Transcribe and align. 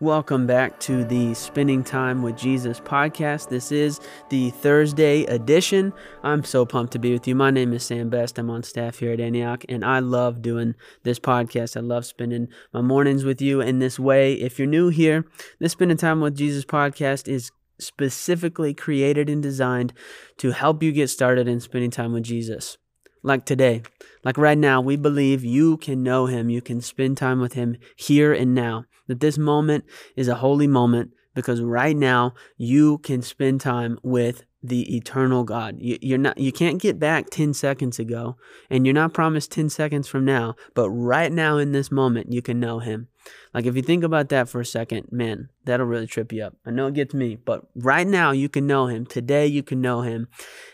Welcome 0.00 0.46
back 0.46 0.78
to 0.80 1.02
the 1.02 1.34
Spending 1.34 1.82
Time 1.82 2.22
with 2.22 2.36
Jesus 2.36 2.78
podcast. 2.78 3.48
This 3.48 3.72
is 3.72 3.98
the 4.30 4.50
Thursday 4.50 5.24
edition. 5.24 5.92
I'm 6.22 6.44
so 6.44 6.64
pumped 6.64 6.92
to 6.92 7.00
be 7.00 7.12
with 7.12 7.26
you. 7.26 7.34
My 7.34 7.50
name 7.50 7.72
is 7.72 7.82
Sam 7.82 8.08
Best. 8.08 8.38
I'm 8.38 8.48
on 8.48 8.62
staff 8.62 9.00
here 9.00 9.12
at 9.12 9.18
Antioch, 9.18 9.64
and 9.68 9.84
I 9.84 9.98
love 9.98 10.40
doing 10.40 10.76
this 11.02 11.18
podcast. 11.18 11.76
I 11.76 11.80
love 11.80 12.06
spending 12.06 12.46
my 12.72 12.80
mornings 12.80 13.24
with 13.24 13.42
you 13.42 13.60
in 13.60 13.80
this 13.80 13.98
way. 13.98 14.34
If 14.34 14.56
you're 14.56 14.68
new 14.68 14.88
here, 14.88 15.24
this 15.58 15.72
Spending 15.72 15.96
Time 15.96 16.20
with 16.20 16.36
Jesus 16.36 16.64
podcast 16.64 17.26
is 17.26 17.50
specifically 17.80 18.74
created 18.74 19.28
and 19.28 19.42
designed 19.42 19.92
to 20.36 20.52
help 20.52 20.80
you 20.80 20.92
get 20.92 21.10
started 21.10 21.48
in 21.48 21.58
spending 21.58 21.90
time 21.90 22.12
with 22.12 22.22
Jesus 22.22 22.78
like 23.28 23.44
today, 23.44 23.82
like 24.24 24.36
right 24.36 24.58
now, 24.58 24.80
we 24.80 24.96
believe 24.96 25.44
you 25.44 25.76
can 25.76 26.02
know 26.02 26.26
him. 26.26 26.50
You 26.50 26.60
can 26.60 26.80
spend 26.80 27.16
time 27.16 27.40
with 27.40 27.52
him 27.52 27.76
here 27.94 28.32
and 28.32 28.54
now. 28.54 28.84
That 29.06 29.20
this 29.20 29.38
moment 29.38 29.84
is 30.16 30.28
a 30.28 30.34
holy 30.34 30.66
moment 30.66 31.12
because 31.34 31.62
right 31.62 31.96
now 31.96 32.34
you 32.56 32.98
can 32.98 33.22
spend 33.22 33.60
time 33.60 33.98
with 34.02 34.44
the 34.62 34.96
eternal 34.96 35.44
God. 35.44 35.76
You, 35.78 35.98
you're 36.00 36.18
not 36.18 36.38
you 36.38 36.52
can't 36.52 36.80
get 36.80 36.98
back 36.98 37.30
10 37.30 37.54
seconds 37.54 37.98
ago 37.98 38.36
and 38.68 38.84
you're 38.86 38.94
not 38.94 39.14
promised 39.14 39.52
10 39.52 39.68
seconds 39.70 40.08
from 40.08 40.24
now, 40.24 40.54
but 40.74 40.90
right 40.90 41.30
now 41.30 41.58
in 41.58 41.72
this 41.72 41.90
moment 41.90 42.32
you 42.32 42.42
can 42.42 42.58
know 42.58 42.80
him. 42.80 43.08
Like 43.54 43.66
if 43.66 43.76
you 43.76 43.82
think 43.82 44.04
about 44.04 44.30
that 44.30 44.48
for 44.48 44.60
a 44.60 44.66
second, 44.66 45.08
man, 45.10 45.50
that'll 45.64 45.86
really 45.86 46.06
trip 46.06 46.32
you 46.32 46.42
up. 46.42 46.54
I 46.66 46.70
know 46.70 46.86
it 46.86 46.94
gets 46.94 47.14
me, 47.14 47.36
but 47.36 47.66
right 47.74 48.06
now 48.06 48.32
you 48.32 48.48
can 48.48 48.66
know 48.66 48.86
him. 48.86 49.06
Today 49.06 49.46
you 49.46 49.62
can 49.62 49.80
know 49.80 50.00
him. 50.00 50.28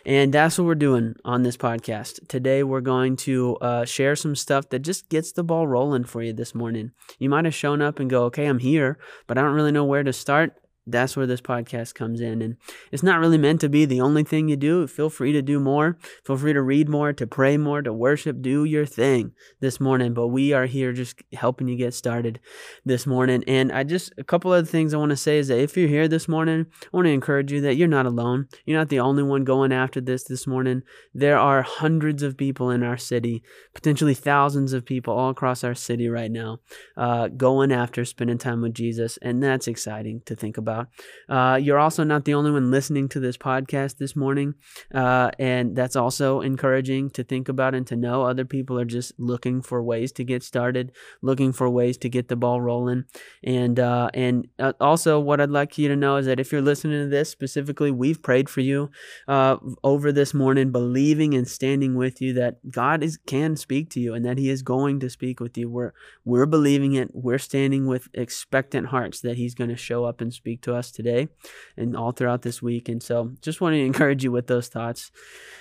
And 0.07 0.32
that's 0.32 0.59
what 0.59 0.66
we're 0.66 0.74
doing 0.74 1.15
on 1.24 1.43
this 1.43 1.57
podcast. 1.57 2.27
Today 2.29 2.62
we're 2.62 2.80
going 2.80 3.16
to 3.16 3.57
uh, 3.57 3.85
share 3.85 4.16
some 4.16 4.37
stuff 4.37 4.69
that 4.71 4.80
just 4.80 5.09
gets 5.09 5.32
the 5.32 5.45
ball 5.45 5.66
rolling 5.66 6.05
for 6.05 6.23
you 6.23 6.32
this 6.32 6.55
morning. 6.55 6.93
You 7.19 7.29
might 7.29 7.45
have 7.45 7.55
shown 7.55 7.82
up 7.82 7.98
and 7.98 8.09
go, 8.09 8.24
okay, 8.24 8.46
I'm 8.46 8.60
here, 8.60 8.98
but 9.27 9.37
I 9.37 9.43
don't 9.43 9.55
really 9.55 9.73
know 9.73 9.85
where 9.85 10.02
to 10.02 10.12
start 10.12 10.55
that's 10.87 11.16
where 11.16 11.27
this 11.27 11.41
podcast 11.41 11.95
comes 11.95 12.21
in. 12.21 12.43
And 12.43 12.57
it's 12.93 13.02
not 13.02 13.21
really 13.21 13.38
meant 13.38 13.60
to 13.63 13.68
be 13.68 13.85
the 13.85 14.01
only 14.01 14.23
thing 14.23 14.49
you 14.49 14.57
do. 14.57 14.87
Feel 14.87 15.10
free 15.10 15.32
to 15.32 15.43
do 15.43 15.59
more. 15.59 15.96
Feel 16.24 16.37
free 16.37 16.52
to 16.52 16.63
read 16.63 16.88
more, 16.88 17.13
to 17.13 17.26
pray 17.26 17.57
more, 17.57 17.80
to 17.82 17.93
worship. 17.93 18.43
Do 18.43 18.65
your 18.65 18.85
thing 18.85 19.32
this 19.60 19.80
morning. 19.80 20.13
But 20.13 20.29
we 20.29 20.52
are 20.52 20.66
here 20.66 20.93
just 20.93 21.23
helping 21.32 21.68
you 21.68 21.76
get 21.76 21.95
started 21.95 22.41
this 22.85 23.07
morning. 23.07 23.45
And 23.46 23.73
I 23.73 23.85
just, 23.85 24.13
a 24.18 24.24
couple 24.24 24.52
other 24.52 24.66
things 24.66 24.93
I 24.93 24.99
want 24.99 25.10
to 25.10 25.16
say 25.16 25.38
is 25.38 25.49
that 25.49 25.59
if 25.59 25.76
you're 25.76 25.88
here 25.88 26.09
this 26.09 26.29
morning, 26.29 26.66
I 26.82 26.88
want 26.93 27.07
to 27.07 27.13
encourage 27.13 27.51
you 27.51 27.60
that 27.63 27.76
you're 27.76 27.88
not 27.88 28.07
alone. 28.07 28.48
You're 28.66 28.79
not 28.79 28.91
the 28.91 29.01
only 29.01 29.23
one 29.23 29.45
going 29.45 29.73
after 29.73 30.01
this 30.01 30.24
this 30.24 30.46
morning. 30.46 30.82
There 31.15 31.38
are 31.38 31.63
hundreds 31.63 32.23
of 32.23 32.37
people 32.37 32.71
in 32.71 32.82
our 32.82 32.98
city, 32.98 33.43
potentially 33.74 34.15
thousands 34.15 34.73
of 34.73 34.85
people 34.85 35.15
all 35.15 35.30
across 35.30 35.65
our 35.65 35.74
city 35.74 36.09
right 36.09 36.30
now, 36.30 36.59
uh, 36.96 37.29
going 37.29 37.73
after 37.73 38.04
spending 38.04 38.38
time 38.38 38.60
with 38.60 38.74
Jesus. 38.74 39.19
And 39.23 39.43
that's 39.43 39.66
exciting 39.66 40.23
to 40.26 40.37
think 40.37 40.59
about 40.59 40.73
about. 40.74 40.88
Uh, 41.28 41.56
you're 41.56 41.78
also 41.78 42.04
not 42.04 42.24
the 42.24 42.34
only 42.34 42.50
one 42.50 42.70
listening 42.70 43.08
to 43.08 43.20
this 43.20 43.36
podcast 43.36 43.96
this 43.98 44.14
morning, 44.16 44.54
uh, 44.94 45.30
and 45.38 45.76
that's 45.76 45.96
also 45.96 46.40
encouraging 46.40 47.10
to 47.10 47.24
think 47.24 47.48
about 47.48 47.74
and 47.74 47.86
to 47.86 47.96
know. 47.96 48.22
Other 48.22 48.44
people 48.44 48.78
are 48.78 48.84
just 48.84 49.12
looking 49.18 49.62
for 49.62 49.82
ways 49.82 50.12
to 50.12 50.24
get 50.24 50.42
started, 50.42 50.92
looking 51.22 51.52
for 51.52 51.68
ways 51.70 51.96
to 51.98 52.08
get 52.08 52.28
the 52.28 52.36
ball 52.36 52.60
rolling, 52.60 53.04
and 53.42 53.78
uh, 53.78 54.10
and 54.14 54.48
uh, 54.58 54.72
also 54.80 55.18
what 55.18 55.40
I'd 55.40 55.50
like 55.50 55.78
you 55.78 55.88
to 55.88 55.96
know 55.96 56.16
is 56.16 56.26
that 56.26 56.40
if 56.40 56.52
you're 56.52 56.62
listening 56.62 57.04
to 57.04 57.08
this 57.08 57.30
specifically, 57.30 57.90
we've 57.90 58.22
prayed 58.22 58.48
for 58.48 58.60
you 58.60 58.90
uh, 59.28 59.56
over 59.82 60.12
this 60.12 60.34
morning, 60.34 60.72
believing 60.72 61.34
and 61.34 61.48
standing 61.48 61.95
with 61.95 62.20
you 62.20 62.32
that 62.34 62.70
God 62.70 63.02
is 63.02 63.18
can 63.26 63.56
speak 63.56 63.90
to 63.90 64.00
you 64.00 64.14
and 64.14 64.25
that 64.25 64.38
He 64.38 64.50
is 64.50 64.62
going 64.62 65.00
to 65.00 65.10
speak 65.10 65.41
with 65.41 65.56
you. 65.56 65.70
We're 65.70 65.92
we're 66.25 66.47
believing 66.47 66.94
it. 66.94 67.10
We're 67.12 67.38
standing 67.38 67.86
with 67.86 68.08
expectant 68.14 68.88
hearts 68.88 69.20
that 69.20 69.36
He's 69.36 69.54
going 69.54 69.70
to 69.70 69.76
show 69.76 70.04
up 70.04 70.20
and 70.20 70.32
speak 70.32 70.63
to 70.65 70.75
us 70.75 70.91
today 70.91 71.28
and 71.76 71.97
all 71.97 72.12
throughout 72.12 72.43
this 72.43 72.60
week. 72.60 72.88
And 72.88 73.03
so 73.03 73.32
just 73.41 73.60
want 73.60 73.75
to 73.75 73.81
encourage 73.84 74.25
you 74.25 74.32
with 74.32 74.47
those 74.47 74.69
thoughts. 74.69 75.10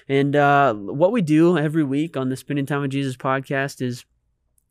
And 0.10 0.36
uh, 0.36 0.74
what 0.74 1.12
we 1.12 1.22
do 1.22 1.58
every 1.58 1.84
week 1.84 2.18
on 2.18 2.30
the 2.30 2.36
Spending 2.36 2.66
Time 2.66 2.82
with 2.82 2.92
Jesus 2.92 3.16
podcast 3.16 3.82
is 3.82 4.06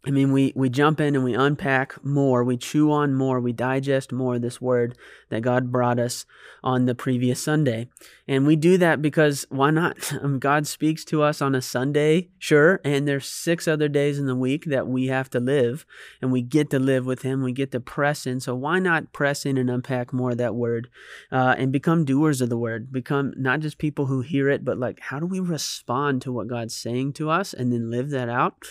I 0.05 0.11
mean, 0.11 0.33
we, 0.33 0.53
we 0.57 0.69
jump 0.69 1.01
in 1.01 1.15
and 1.15 1.25
we 1.25 1.35
unpack 1.35 2.05
more, 2.05 2.43
we 2.43 2.57
chew 2.57 2.91
on 2.91 3.15
more, 3.15 3.39
we 3.39 3.53
digest 3.53 4.11
more 4.11 4.37
this 4.37 4.61
word 4.61 4.97
that 5.29 5.43
God 5.43 5.71
brought 5.71 6.01
us 6.01 6.27
on 6.65 6.87
the 6.87 6.95
previous 6.95 7.41
Sunday. 7.41 7.89
And 8.27 8.45
we 8.45 8.57
do 8.57 8.77
that 8.79 9.01
because 9.01 9.47
why 9.49 9.71
not? 9.71 10.13
Um, 10.23 10.39
God 10.39 10.69
speaks 10.69 11.05
to 11.07 11.23
us 11.23 11.43
on 11.43 11.55
a 11.55 11.63
Sunday, 11.63 12.29
sure, 12.39 12.81
and 12.85 13.09
there's 13.09 13.27
six 13.27 13.67
other 13.67 13.89
days 13.89 14.21
in 14.21 14.27
the 14.27 14.37
week 14.37 14.67
that 14.67 14.87
we 14.87 15.07
have 15.07 15.29
to 15.31 15.41
live, 15.41 15.85
and 16.21 16.31
we 16.31 16.43
get 16.43 16.71
to 16.71 16.79
live 16.79 17.07
with 17.07 17.23
Him, 17.23 17.43
we 17.43 17.51
get 17.51 17.73
to 17.73 17.81
press 17.81 18.25
in. 18.25 18.39
So 18.39 18.55
why 18.55 18.79
not 18.79 19.13
press 19.13 19.45
in 19.45 19.59
and 19.59 19.69
unpack 19.69 20.13
more 20.13 20.31
of 20.31 20.39
that 20.39 20.55
word 20.55 20.89
uh, 21.33 21.57
and 21.59 21.73
become 21.73 22.05
doers 22.05 22.41
of 22.41 22.51
the 22.51 22.59
word? 22.59 22.93
Become 22.93 23.33
not 23.37 23.61
just 23.61 23.79
people 23.79 24.07
who 24.07 24.21
hear 24.21 24.49
it, 24.49 24.65
but 24.65 24.79
like, 24.79 25.01
how 25.01 25.19
do 25.19 25.27
we 25.27 25.41
respond 25.41 26.23
to 26.23 26.33
what 26.33 26.47
God's 26.47 26.77
saying 26.77 27.15
to 27.15 27.31
us 27.31 27.53
and 27.53 27.73
then 27.73 27.91
live 27.91 28.11
that 28.11 28.29
out? 28.29 28.65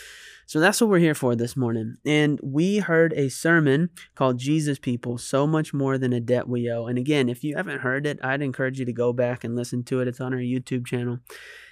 So 0.51 0.59
that's 0.59 0.81
what 0.81 0.89
we're 0.89 1.00
here 1.00 1.16
for 1.16 1.34
this 1.34 1.56
morning. 1.56 1.95
And 2.06 2.38
we 2.44 2.79
heard 2.79 3.13
a 3.13 3.29
sermon 3.29 3.89
called 4.16 4.38
Jesus 4.38 4.79
People 4.79 5.17
So 5.17 5.47
Much 5.47 5.73
More 5.73 5.97
Than 5.97 6.12
a 6.12 6.19
Debt 6.19 6.45
We 6.45 6.69
Owe. 6.69 6.88
And 6.88 6.97
again, 6.97 7.29
if 7.29 7.41
you 7.41 7.56
haven't 7.56 7.79
heard 7.79 8.06
it, 8.06 8.19
I'd 8.22 8.41
encourage 8.41 8.78
you 8.78 8.84
to 8.84 8.91
go 8.91 9.13
back 9.13 9.45
and 9.45 9.56
listen 9.56 9.85
to 9.85 10.01
it. 10.01 10.09
It's 10.09 10.19
on 10.19 10.34
our 10.34 10.41
YouTube 10.41 10.85
channel. 10.85 11.19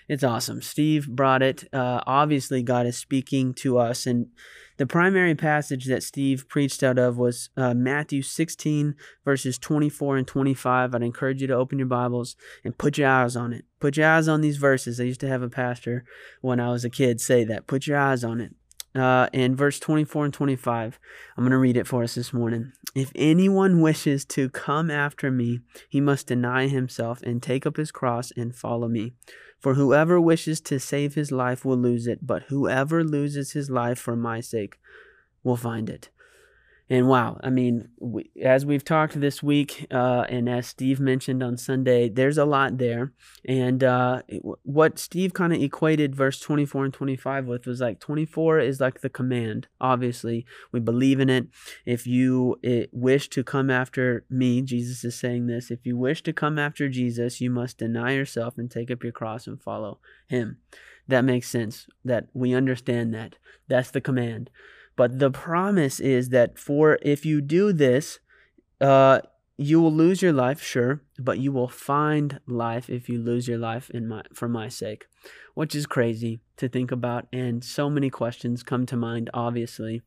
It's 0.07 0.23
awesome. 0.23 0.61
Steve 0.61 1.09
brought 1.09 1.41
it. 1.41 1.67
Uh, 1.73 1.99
obviously, 2.07 2.63
God 2.63 2.85
is 2.85 2.97
speaking 2.97 3.53
to 3.55 3.77
us. 3.77 4.07
And 4.07 4.27
the 4.77 4.87
primary 4.87 5.35
passage 5.35 5.83
that 5.87 6.01
Steve 6.01 6.47
preached 6.47 6.81
out 6.81 6.97
of 6.97 7.17
was 7.17 7.49
uh, 7.57 7.73
Matthew 7.73 8.21
16, 8.21 8.95
verses 9.25 9.57
24 9.57 10.15
and 10.15 10.25
25. 10.25 10.95
I'd 10.95 11.03
encourage 11.03 11.41
you 11.41 11.47
to 11.47 11.53
open 11.53 11.79
your 11.79 11.87
Bibles 11.89 12.37
and 12.63 12.77
put 12.77 12.97
your 12.97 13.09
eyes 13.09 13.35
on 13.35 13.51
it. 13.51 13.65
Put 13.81 13.97
your 13.97 14.07
eyes 14.07 14.29
on 14.29 14.39
these 14.39 14.55
verses. 14.55 15.01
I 15.01 15.03
used 15.03 15.19
to 15.19 15.27
have 15.27 15.41
a 15.41 15.49
pastor 15.49 16.05
when 16.39 16.61
I 16.61 16.69
was 16.69 16.85
a 16.85 16.89
kid 16.89 17.19
say 17.19 17.43
that. 17.43 17.67
Put 17.67 17.85
your 17.85 17.97
eyes 17.97 18.23
on 18.23 18.39
it 18.39 18.55
uh, 18.99 19.29
in 19.33 19.55
verse 19.55 19.79
24 19.79 20.25
and 20.25 20.33
25. 20.33 20.99
I'm 21.35 21.43
going 21.43 21.51
to 21.51 21.57
read 21.57 21.77
it 21.77 21.87
for 21.87 22.03
us 22.03 22.15
this 22.15 22.33
morning. 22.33 22.73
If 22.95 23.11
anyone 23.15 23.81
wishes 23.81 24.25
to 24.25 24.49
come 24.49 24.91
after 24.91 25.31
me, 25.31 25.61
he 25.89 26.01
must 26.01 26.27
deny 26.27 26.67
himself 26.67 27.21
and 27.23 27.41
take 27.41 27.65
up 27.65 27.77
his 27.77 27.91
cross 27.91 28.31
and 28.35 28.55
follow 28.55 28.87
me. 28.87 29.13
For 29.59 29.73
whoever 29.73 30.19
wishes 30.21 30.61
to 30.61 30.79
save 30.79 31.15
his 31.15 31.31
life 31.31 31.65
will 31.65 31.77
lose 31.77 32.07
it, 32.07 32.25
but 32.25 32.43
whoever 32.43 33.03
loses 33.03 33.51
his 33.51 33.69
life 33.69 33.99
for 33.99 34.15
my 34.15 34.39
sake 34.39 34.79
will 35.43 35.57
find 35.57 35.89
it. 35.89 36.09
And 36.91 37.07
wow, 37.07 37.39
I 37.43 37.51
mean, 37.51 37.89
we, 37.99 38.31
as 38.41 38.65
we've 38.65 38.83
talked 38.83 39.19
this 39.19 39.43
week, 39.43 39.85
uh, 39.91 40.25
and 40.27 40.49
as 40.49 40.65
Steve 40.65 40.99
mentioned 40.99 41.43
on 41.43 41.55
Sunday, 41.55 42.09
there's 42.09 42.39
a 42.39 42.45
lot 42.45 42.79
there. 42.79 43.13
And 43.45 43.83
uh, 43.83 44.23
what 44.63 44.97
Steve 44.97 45.35
kind 45.35 45.53
of 45.53 45.61
equated 45.61 46.15
verse 46.15 46.39
24 46.39 46.85
and 46.85 46.93
25 46.93 47.45
with 47.45 47.67
was 47.67 47.79
like 47.79 47.99
24 47.99 48.59
is 48.59 48.79
like 48.79 49.01
the 49.01 49.09
command. 49.09 49.67
Obviously, 49.79 50.47
we 50.71 50.79
believe 50.79 51.19
in 51.19 51.29
it. 51.29 51.47
If 51.85 52.07
you 52.07 52.57
it, 52.63 52.89
wish 52.91 53.29
to 53.29 53.43
come 53.43 53.69
after 53.69 54.25
me, 54.27 54.63
Jesus 54.63 55.03
is 55.03 55.13
saying 55.13 55.45
this. 55.45 55.69
If 55.69 55.85
you 55.85 55.95
wish 55.95 56.23
to 56.23 56.33
come 56.33 56.57
after 56.57 56.89
Jesus, 56.89 57.39
you 57.39 57.51
must 57.51 57.77
deny 57.77 58.13
yourself 58.13 58.57
and 58.57 58.69
take 58.69 58.89
up 58.89 59.03
your 59.03 59.13
cross 59.13 59.45
and 59.45 59.61
follow 59.61 59.99
him. 60.27 60.57
That 61.07 61.23
makes 61.23 61.49
sense. 61.49 61.87
That 62.03 62.29
we 62.33 62.55
understand 62.55 63.13
that. 63.13 63.35
That's 63.67 63.91
the 63.91 64.01
command. 64.01 64.49
But 64.99 65.19
the 65.19 65.31
promise 65.31 66.01
is 66.01 66.27
that 66.35 66.59
for 66.59 66.99
if 67.01 67.25
you 67.25 67.39
do 67.39 67.71
this, 67.71 68.19
uh, 68.81 69.21
you 69.55 69.79
will 69.79 69.93
lose 69.93 70.21
your 70.21 70.33
life, 70.33 70.61
sure, 70.61 71.03
but 71.17 71.39
you 71.39 71.53
will 71.53 71.69
find 71.69 72.41
life 72.45 72.89
if 72.89 73.07
you 73.07 73.17
lose 73.17 73.47
your 73.47 73.59
life 73.59 73.89
in 73.91 74.09
my 74.09 74.23
for 74.33 74.49
my 74.49 74.67
sake, 74.67 75.05
which 75.53 75.73
is 75.73 75.85
crazy 75.85 76.41
to 76.57 76.67
think 76.67 76.91
about, 76.91 77.27
and 77.31 77.63
so 77.63 77.89
many 77.89 78.09
questions 78.09 78.61
come 78.61 78.85
to 78.87 78.97
mind, 78.97 79.29
obviously. 79.33 80.01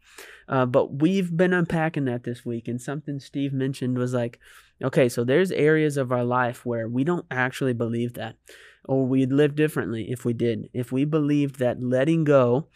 Uh, 0.46 0.66
but 0.66 1.00
we've 1.00 1.34
been 1.34 1.54
unpacking 1.54 2.04
that 2.04 2.24
this 2.24 2.44
week, 2.44 2.68
and 2.68 2.78
something 2.78 3.18
Steve 3.18 3.54
mentioned 3.54 3.96
was 3.96 4.12
like, 4.12 4.38
okay, 4.84 5.08
so 5.08 5.24
there's 5.24 5.52
areas 5.52 5.96
of 5.96 6.12
our 6.12 6.24
life 6.24 6.66
where 6.66 6.86
we 6.86 7.02
don't 7.02 7.24
actually 7.30 7.72
believe 7.72 8.12
that, 8.12 8.36
or 8.84 9.06
we'd 9.06 9.32
live 9.32 9.54
differently 9.54 10.10
if 10.10 10.26
we 10.26 10.34
did. 10.34 10.68
If 10.74 10.92
we 10.92 11.06
believed 11.06 11.60
that 11.60 11.82
letting 11.82 12.24
go 12.24 12.68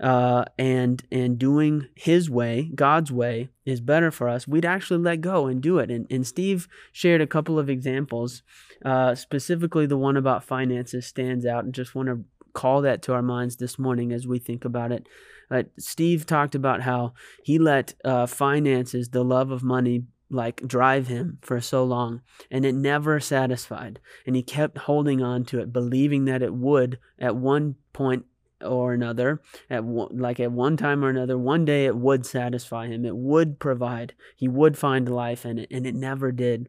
uh, 0.00 0.44
and 0.58 1.04
and 1.10 1.38
doing 1.38 1.88
His 1.94 2.28
way, 2.28 2.70
God's 2.74 3.10
way, 3.10 3.48
is 3.64 3.80
better 3.80 4.10
for 4.10 4.28
us, 4.28 4.46
we'd 4.46 4.64
actually 4.64 5.00
let 5.00 5.20
go 5.20 5.46
and 5.46 5.60
do 5.60 5.78
it. 5.78 5.90
And 5.90 6.06
and 6.10 6.26
Steve 6.26 6.68
shared 6.92 7.20
a 7.20 7.26
couple 7.26 7.58
of 7.58 7.70
examples, 7.70 8.42
uh, 8.84 9.14
specifically 9.14 9.86
the 9.86 9.96
one 9.96 10.16
about 10.16 10.44
finances 10.44 11.06
stands 11.06 11.46
out, 11.46 11.64
and 11.64 11.74
just 11.74 11.94
want 11.94 12.08
to 12.08 12.24
call 12.52 12.80
that 12.82 13.02
to 13.02 13.12
our 13.12 13.22
minds 13.22 13.56
this 13.56 13.78
morning 13.78 14.12
as 14.12 14.26
we 14.26 14.38
think 14.38 14.64
about 14.64 14.90
it. 14.90 15.06
Uh, 15.50 15.62
Steve 15.78 16.26
talked 16.26 16.54
about 16.54 16.82
how 16.82 17.12
he 17.44 17.58
let 17.58 17.94
uh, 18.04 18.26
finances, 18.26 19.10
the 19.10 19.22
love 19.22 19.50
of 19.50 19.62
money, 19.62 20.04
like 20.30 20.66
drive 20.66 21.06
him 21.06 21.38
for 21.40 21.60
so 21.60 21.84
long 21.84 22.20
and 22.50 22.64
it 22.64 22.74
never 22.74 23.20
satisfied 23.20 24.00
and 24.26 24.34
he 24.34 24.42
kept 24.42 24.78
holding 24.78 25.22
on 25.22 25.44
to 25.44 25.60
it 25.60 25.72
believing 25.72 26.24
that 26.24 26.42
it 26.42 26.52
would 26.52 26.98
at 27.18 27.36
one 27.36 27.76
point 27.92 28.24
or 28.64 28.92
another, 28.92 29.40
at 29.68 29.84
one, 29.84 30.16
like 30.18 30.40
at 30.40 30.52
one 30.52 30.76
time 30.76 31.04
or 31.04 31.08
another, 31.08 31.36
one 31.36 31.64
day 31.64 31.86
it 31.86 31.96
would 31.96 32.24
satisfy 32.24 32.86
him. 32.86 33.04
It 33.04 33.16
would 33.16 33.58
provide. 33.58 34.14
He 34.34 34.48
would 34.48 34.78
find 34.78 35.08
life 35.08 35.44
in 35.44 35.58
it, 35.58 35.68
and 35.70 35.86
it 35.86 35.94
never 35.94 36.32
did. 36.32 36.68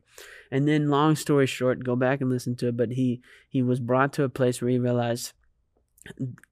And 0.52 0.68
then, 0.68 0.90
long 0.90 1.16
story 1.16 1.46
short, 1.46 1.84
go 1.84 1.96
back 1.96 2.22
and 2.22 2.30
listen 2.30 2.56
to 2.58 2.70
it. 2.70 2.78
But 2.78 2.92
he 2.92 3.22
he 3.50 3.62
was 3.62 3.80
brought 3.80 4.14
to 4.14 4.24
a 4.24 4.30
place 4.30 4.62
where 4.62 4.72
he 4.72 4.80
realized 4.80 5.34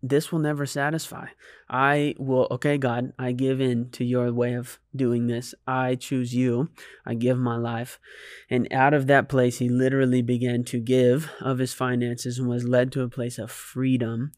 this 0.01 0.31
will 0.31 0.39
never 0.39 0.65
satisfy. 0.65 1.27
I 1.69 2.15
will, 2.17 2.47
okay, 2.51 2.77
God, 2.77 3.13
I 3.17 3.31
give 3.31 3.59
in 3.59 3.89
to 3.91 4.05
your 4.05 4.31
way 4.31 4.53
of 4.53 4.79
doing 4.95 5.27
this. 5.27 5.53
I 5.65 5.95
choose 5.95 6.33
you. 6.33 6.69
I 7.05 7.15
give 7.15 7.37
my 7.37 7.57
life. 7.57 7.99
And 8.49 8.71
out 8.71 8.93
of 8.93 9.07
that 9.07 9.29
place, 9.29 9.59
he 9.59 9.69
literally 9.69 10.21
began 10.21 10.63
to 10.65 10.79
give 10.79 11.31
of 11.41 11.57
his 11.57 11.73
finances 11.73 12.39
and 12.39 12.47
was 12.47 12.65
led 12.65 12.91
to 12.93 13.01
a 13.01 13.09
place 13.09 13.37
of 13.37 13.51
freedom 13.51 14.31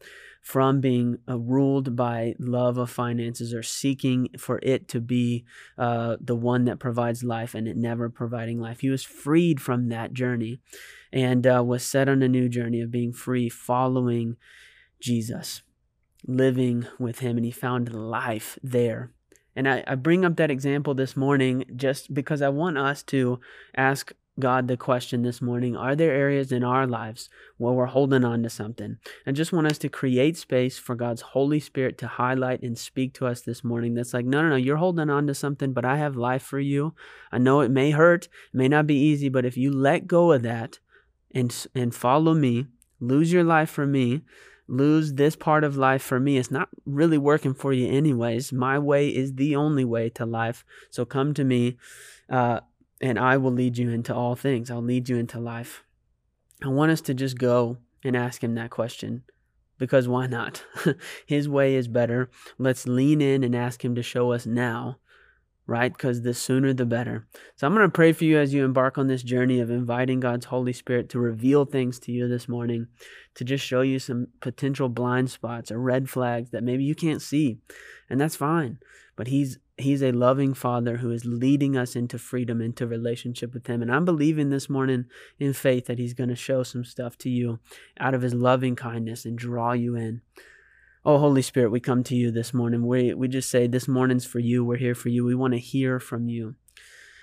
from 0.48 0.80
being 0.80 1.18
uh, 1.28 1.38
ruled 1.38 1.94
by 1.94 2.34
love 2.38 2.78
of 2.78 2.88
finances 2.88 3.52
or 3.52 3.62
seeking 3.62 4.28
for 4.38 4.58
it 4.62 4.88
to 4.88 4.98
be 4.98 5.44
uh, 5.76 6.16
the 6.20 6.34
one 6.34 6.64
that 6.64 6.78
provides 6.78 7.22
life 7.22 7.54
and 7.54 7.68
it 7.68 7.76
never 7.76 8.08
providing 8.08 8.58
life. 8.58 8.80
He 8.80 8.88
was 8.88 9.04
freed 9.04 9.60
from 9.60 9.90
that 9.90 10.14
journey 10.14 10.60
and 11.12 11.46
uh, 11.46 11.62
was 11.62 11.82
set 11.82 12.08
on 12.08 12.22
a 12.22 12.28
new 12.28 12.48
journey 12.48 12.80
of 12.80 12.90
being 12.90 13.12
free, 13.12 13.50
following 13.50 14.36
Jesus, 15.00 15.62
living 16.26 16.86
with 16.98 17.20
him, 17.20 17.36
and 17.36 17.44
he 17.44 17.50
found 17.50 17.92
life 17.92 18.58
there. 18.62 19.12
And 19.56 19.68
I, 19.68 19.82
I 19.86 19.94
bring 19.96 20.24
up 20.24 20.36
that 20.36 20.50
example 20.50 20.94
this 20.94 21.16
morning 21.16 21.64
just 21.74 22.14
because 22.14 22.42
I 22.42 22.48
want 22.48 22.78
us 22.78 23.02
to 23.04 23.40
ask 23.76 24.12
God 24.38 24.68
the 24.68 24.76
question 24.76 25.22
this 25.22 25.42
morning 25.42 25.76
Are 25.76 25.96
there 25.96 26.12
areas 26.12 26.52
in 26.52 26.62
our 26.62 26.86
lives 26.86 27.28
where 27.56 27.72
we're 27.72 27.86
holding 27.86 28.24
on 28.24 28.42
to 28.42 28.50
something? 28.50 28.98
I 29.26 29.32
just 29.32 29.52
want 29.52 29.66
us 29.66 29.78
to 29.78 29.88
create 29.88 30.36
space 30.36 30.78
for 30.78 30.94
God's 30.94 31.22
Holy 31.22 31.58
Spirit 31.60 31.98
to 31.98 32.06
highlight 32.06 32.62
and 32.62 32.78
speak 32.78 33.14
to 33.14 33.26
us 33.26 33.40
this 33.40 33.64
morning. 33.64 33.94
That's 33.94 34.14
like, 34.14 34.26
no, 34.26 34.42
no, 34.42 34.50
no, 34.50 34.56
you're 34.56 34.76
holding 34.76 35.10
on 35.10 35.26
to 35.26 35.34
something, 35.34 35.72
but 35.72 35.84
I 35.84 35.96
have 35.96 36.16
life 36.16 36.42
for 36.42 36.60
you. 36.60 36.94
I 37.32 37.38
know 37.38 37.60
it 37.60 37.70
may 37.70 37.90
hurt, 37.90 38.26
it 38.26 38.56
may 38.56 38.68
not 38.68 38.86
be 38.86 38.94
easy, 38.94 39.28
but 39.28 39.44
if 39.44 39.56
you 39.56 39.72
let 39.72 40.06
go 40.06 40.32
of 40.32 40.42
that 40.42 40.78
and, 41.34 41.66
and 41.74 41.94
follow 41.94 42.34
me, 42.34 42.66
lose 43.00 43.32
your 43.32 43.44
life 43.44 43.70
for 43.70 43.86
me, 43.86 44.22
lose 44.68 45.14
this 45.14 45.34
part 45.34 45.64
of 45.64 45.76
life 45.76 46.02
for 46.02 46.20
me. 46.20 46.36
It's 46.36 46.50
not 46.50 46.68
really 46.86 47.18
working 47.18 47.54
for 47.54 47.72
you, 47.72 47.88
anyways. 47.88 48.52
My 48.52 48.78
way 48.78 49.08
is 49.08 49.34
the 49.34 49.56
only 49.56 49.84
way 49.84 50.10
to 50.10 50.26
life. 50.26 50.64
So 50.90 51.04
come 51.04 51.34
to 51.34 51.44
me, 51.44 51.78
uh, 52.28 52.60
and 53.00 53.18
I 53.18 53.36
will 53.38 53.52
lead 53.52 53.78
you 53.78 53.90
into 53.90 54.14
all 54.14 54.36
things. 54.36 54.70
I'll 54.70 54.82
lead 54.82 55.08
you 55.08 55.16
into 55.16 55.40
life. 55.40 55.84
I 56.62 56.68
want 56.68 56.92
us 56.92 57.00
to 57.02 57.14
just 57.14 57.38
go 57.38 57.78
and 58.04 58.16
ask 58.16 58.42
Him 58.42 58.54
that 58.54 58.70
question 58.70 59.22
because 59.78 60.06
why 60.06 60.26
not? 60.26 60.64
His 61.26 61.48
way 61.48 61.74
is 61.74 61.88
better. 61.88 62.30
Let's 62.58 62.86
lean 62.86 63.20
in 63.20 63.42
and 63.42 63.56
ask 63.56 63.84
Him 63.84 63.94
to 63.94 64.02
show 64.02 64.32
us 64.32 64.44
now 64.44 64.98
right? 65.68 65.92
Because 65.92 66.22
the 66.22 66.32
sooner 66.32 66.72
the 66.72 66.86
better. 66.86 67.28
So 67.56 67.66
I'm 67.66 67.74
going 67.74 67.86
to 67.86 67.92
pray 67.92 68.12
for 68.12 68.24
you 68.24 68.38
as 68.38 68.54
you 68.54 68.64
embark 68.64 68.96
on 68.96 69.06
this 69.06 69.22
journey 69.22 69.60
of 69.60 69.70
inviting 69.70 70.18
God's 70.18 70.46
Holy 70.46 70.72
Spirit 70.72 71.10
to 71.10 71.20
reveal 71.20 71.66
things 71.66 71.98
to 72.00 72.12
you 72.12 72.26
this 72.26 72.48
morning, 72.48 72.88
to 73.34 73.44
just 73.44 73.64
show 73.64 73.82
you 73.82 73.98
some 73.98 74.28
potential 74.40 74.88
blind 74.88 75.30
spots 75.30 75.70
or 75.70 75.78
red 75.78 76.08
flags 76.08 76.50
that 76.50 76.64
maybe 76.64 76.84
you 76.84 76.94
can't 76.94 77.20
see. 77.20 77.58
And 78.08 78.18
that's 78.18 78.34
fine. 78.34 78.78
But 79.14 79.28
He's 79.28 79.58
He's 79.76 80.02
a 80.02 80.10
loving 80.10 80.54
Father 80.54 80.96
who 80.96 81.12
is 81.12 81.24
leading 81.24 81.76
us 81.76 81.94
into 81.94 82.18
freedom, 82.18 82.60
into 82.60 82.84
relationship 82.84 83.54
with 83.54 83.68
Him. 83.68 83.80
And 83.80 83.92
I'm 83.92 84.04
believing 84.04 84.50
this 84.50 84.68
morning 84.68 85.04
in 85.38 85.52
faith 85.52 85.86
that 85.86 85.98
He's 85.98 86.14
going 86.14 86.30
to 86.30 86.34
show 86.34 86.62
some 86.64 86.84
stuff 86.84 87.16
to 87.18 87.30
you 87.30 87.60
out 88.00 88.14
of 88.14 88.22
His 88.22 88.34
loving 88.34 88.74
kindness 88.74 89.24
and 89.24 89.38
draw 89.38 89.72
you 89.72 89.94
in. 89.94 90.22
Oh, 91.08 91.16
Holy 91.16 91.40
Spirit, 91.40 91.70
we 91.70 91.80
come 91.80 92.04
to 92.04 92.14
you 92.14 92.30
this 92.30 92.52
morning. 92.52 92.86
We, 92.86 93.14
we 93.14 93.28
just 93.28 93.48
say, 93.48 93.66
This 93.66 93.88
morning's 93.88 94.26
for 94.26 94.40
you. 94.40 94.62
We're 94.62 94.76
here 94.76 94.94
for 94.94 95.08
you. 95.08 95.24
We 95.24 95.34
want 95.34 95.54
to 95.54 95.58
hear 95.58 95.98
from 95.98 96.28
you. 96.28 96.54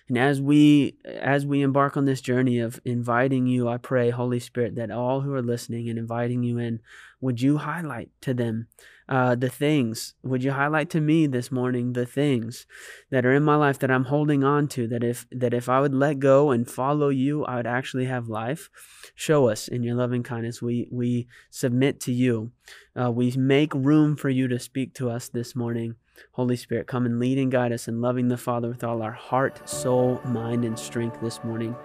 And 0.08 0.18
as 0.18 0.42
we 0.42 0.98
as 1.06 1.46
we 1.46 1.62
embark 1.62 1.96
on 1.96 2.06
this 2.06 2.20
journey 2.20 2.58
of 2.58 2.80
inviting 2.84 3.46
you, 3.46 3.70
I 3.70 3.78
pray, 3.78 4.10
Holy 4.10 4.40
Spirit, 4.40 4.74
that 4.78 4.90
all 4.90 5.22
who 5.22 5.32
are 5.36 5.42
listening 5.44 5.88
and 5.88 6.00
inviting 6.00 6.42
you 6.42 6.58
in, 6.58 6.80
would 7.22 7.42
you 7.42 7.60
highlight 7.60 8.10
to 8.22 8.34
them 8.34 8.70
uh, 9.08 9.36
the 9.36 9.50
things? 9.50 10.16
Would 10.24 10.44
you 10.44 10.52
highlight 10.52 10.90
to 10.92 11.02
me 11.02 11.28
this 11.28 11.52
morning 11.52 11.94
the 11.94 12.06
things 12.06 12.66
that 13.12 13.26
are 13.26 13.34
in 13.34 13.44
my 13.44 13.56
life 13.56 13.80
that 13.80 13.92
I'm 13.92 14.06
holding 14.06 14.44
on 14.44 14.68
to? 14.70 14.88
That 14.88 15.04
if 15.04 15.26
that 15.32 15.54
if 15.54 15.70
I 15.70 15.80
would 15.80 15.94
let 15.94 16.20
go 16.20 16.52
and 16.52 16.70
follow 16.70 17.10
you, 17.10 17.46
I 17.46 17.58
would 17.58 17.68
actually 17.68 18.06
have 18.06 18.28
life. 18.28 18.70
Show 19.14 19.48
us 19.50 19.68
in 19.68 19.84
your 19.84 19.96
loving 19.96 20.24
kindness. 20.24 20.62
We 20.62 20.88
we 20.92 21.28
submit 21.50 22.00
to 22.02 22.12
you. 22.12 22.52
Uh, 23.00 23.12
we 23.12 23.32
make 23.32 23.74
room 23.74 24.16
for 24.16 24.30
you 24.30 24.48
to 24.48 24.60
speak 24.60 24.94
to 24.96 25.10
us 25.10 25.30
this 25.30 25.56
morning. 25.56 25.96
Holy 26.32 26.56
Spirit, 26.56 26.88
come 26.88 27.06
and 27.06 27.20
lead 27.20 27.38
and 27.38 27.52
guide 27.52 27.74
us 27.74 27.88
in 27.88 28.02
loving 28.02 28.30
the 28.30 28.38
Father 28.38 28.70
with 28.70 28.84
all 28.84 29.02
our 29.02 29.12
heart, 29.12 29.68
soul, 29.68 30.22
mind, 30.26 30.64
and 30.64 30.80
strength 30.80 31.20
this 31.22 31.44
morning. 31.44 31.76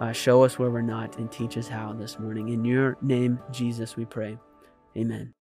Uh, 0.00 0.12
show 0.12 0.42
us 0.42 0.58
where 0.58 0.70
we're 0.70 0.82
not 0.82 1.18
and 1.18 1.30
teach 1.30 1.56
us 1.56 1.68
how 1.68 1.92
this 1.92 2.18
morning. 2.18 2.48
In 2.48 2.64
your 2.64 2.96
name, 3.02 3.38
Jesus, 3.50 3.96
we 3.96 4.04
pray. 4.04 4.38
Amen. 4.96 5.34